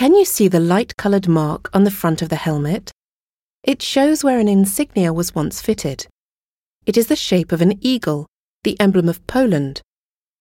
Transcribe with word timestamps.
Can 0.00 0.14
you 0.14 0.24
see 0.24 0.48
the 0.48 0.60
light 0.60 0.96
coloured 0.96 1.28
mark 1.28 1.68
on 1.74 1.84
the 1.84 1.90
front 1.90 2.22
of 2.22 2.30
the 2.30 2.36
helmet? 2.36 2.90
It 3.62 3.82
shows 3.82 4.24
where 4.24 4.38
an 4.38 4.48
insignia 4.48 5.12
was 5.12 5.34
once 5.34 5.60
fitted. 5.60 6.06
It 6.86 6.96
is 6.96 7.08
the 7.08 7.16
shape 7.16 7.52
of 7.52 7.60
an 7.60 7.78
eagle, 7.82 8.24
the 8.64 8.80
emblem 8.80 9.10
of 9.10 9.26
Poland. 9.26 9.82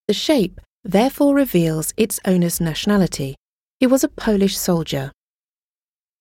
The 0.08 0.14
shape 0.14 0.62
therefore 0.86 1.36
reveals 1.36 1.94
its 1.98 2.22
owner's 2.24 2.62
nationality. 2.62 3.36
He 3.82 3.86
was 3.86 4.02
a 4.02 4.08
Polish 4.08 4.58
soldier. 4.58 5.12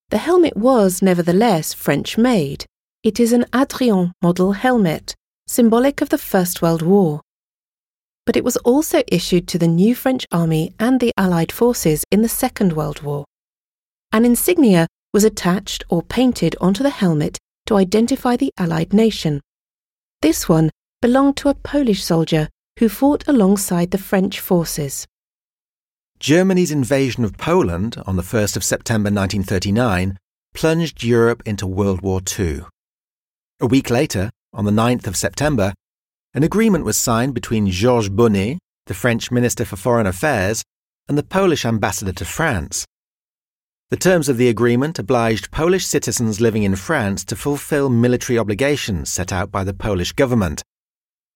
The 0.09 0.17
helmet 0.17 0.57
was, 0.57 1.01
nevertheless, 1.01 1.73
French 1.73 2.17
made. 2.17 2.65
It 3.03 3.21
is 3.21 3.31
an 3.31 3.45
Adrian 3.55 4.11
model 4.21 4.51
helmet, 4.51 5.15
symbolic 5.47 6.01
of 6.01 6.09
the 6.09 6.17
First 6.17 6.61
World 6.61 6.81
War. 6.81 7.21
But 8.29 8.37
it 8.37 8.43
was 8.43 8.57
also 8.57 9.01
issued 9.07 9.47
to 9.47 9.57
the 9.57 9.67
new 9.67 9.95
French 9.95 10.23
army 10.31 10.75
and 10.79 10.99
the 10.99 11.11
Allied 11.17 11.51
forces 11.51 12.03
in 12.11 12.21
the 12.21 12.29
Second 12.29 12.73
World 12.73 13.01
War. 13.01 13.25
An 14.11 14.23
insignia 14.23 14.85
was 15.11 15.23
attached 15.23 15.83
or 15.89 16.03
painted 16.03 16.55
onto 16.61 16.83
the 16.83 16.91
helmet 16.91 17.39
to 17.65 17.75
identify 17.75 18.37
the 18.37 18.53
Allied 18.55 18.93
nation. 18.93 19.41
This 20.21 20.47
one 20.47 20.69
belonged 21.01 21.37
to 21.37 21.49
a 21.49 21.55
Polish 21.55 22.03
soldier 22.03 22.49
who 22.77 22.87
fought 22.87 23.27
alongside 23.27 23.89
the 23.89 23.97
French 23.97 24.39
forces. 24.39 25.07
Germany's 26.19 26.69
invasion 26.69 27.23
of 27.23 27.35
Poland 27.35 27.99
on 28.05 28.15
the 28.15 28.21
1st 28.21 28.55
of 28.55 28.63
September 28.63 29.07
1939 29.07 30.19
plunged 30.53 31.03
Europe 31.03 31.41
into 31.47 31.65
World 31.65 32.01
War 32.01 32.21
II. 32.37 32.61
A 33.59 33.65
week 33.65 33.89
later, 33.89 34.29
on 34.53 34.65
the 34.65 34.71
9th 34.71 35.07
of 35.07 35.17
September, 35.17 35.73
an 36.33 36.43
agreement 36.43 36.85
was 36.85 36.95
signed 36.95 37.33
between 37.33 37.69
Georges 37.69 38.09
Bonnet, 38.09 38.59
the 38.85 38.93
French 38.93 39.31
Minister 39.31 39.65
for 39.65 39.75
Foreign 39.75 40.05
Affairs, 40.05 40.63
and 41.07 41.17
the 41.17 41.23
Polish 41.23 41.65
ambassador 41.65 42.13
to 42.13 42.25
France. 42.25 42.85
The 43.89 43.97
terms 43.97 44.29
of 44.29 44.37
the 44.37 44.49
agreement 44.49 44.99
obliged 44.99 45.49
Polish 45.49 45.87
citizens 45.87 46.39
living 46.39 46.61
in 46.61 46.75
France 46.75 47.25
to 47.25 47.35
fulfill 47.35 47.89
military 47.89 48.37
obligations 48.37 49.09
set 49.09 49.33
out 49.33 49.51
by 49.51 49.63
the 49.63 49.73
Polish 49.73 50.11
government. 50.11 50.61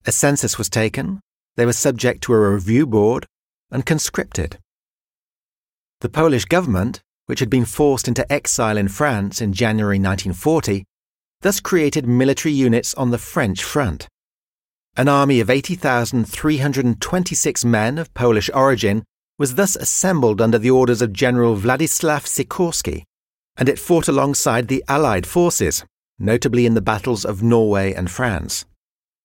A 0.05 0.11
census 0.11 0.59
was 0.59 0.69
taken, 0.69 1.19
they 1.55 1.65
were 1.65 1.73
subject 1.73 2.21
to 2.23 2.33
a 2.33 2.51
review 2.51 2.85
board, 2.85 3.25
and 3.71 3.87
conscripted. 3.87 4.59
The 6.01 6.09
Polish 6.09 6.45
government, 6.45 7.01
which 7.25 7.39
had 7.39 7.49
been 7.49 7.65
forced 7.65 8.07
into 8.07 8.31
exile 8.31 8.77
in 8.77 8.89
France 8.89 9.41
in 9.41 9.53
January 9.53 9.97
1940, 9.97 10.83
thus 11.41 11.59
created 11.59 12.07
military 12.07 12.53
units 12.53 12.93
on 12.93 13.09
the 13.09 13.17
French 13.17 13.63
front. 13.63 14.07
An 14.95 15.07
army 15.07 15.39
of 15.39 15.49
80,326 15.49 17.65
men 17.65 17.97
of 17.97 18.13
Polish 18.13 18.51
origin 18.53 19.03
was 19.39 19.55
thus 19.55 19.75
assembled 19.75 20.39
under 20.39 20.59
the 20.59 20.69
orders 20.69 21.01
of 21.01 21.11
General 21.11 21.55
Władysław 21.55 22.27
Sikorski, 22.27 23.01
and 23.57 23.67
it 23.67 23.79
fought 23.79 24.07
alongside 24.07 24.67
the 24.67 24.83
Allied 24.87 25.25
forces, 25.25 25.83
notably 26.19 26.67
in 26.67 26.75
the 26.75 26.81
battles 26.81 27.25
of 27.25 27.41
Norway 27.41 27.91
and 27.91 28.11
France. 28.11 28.65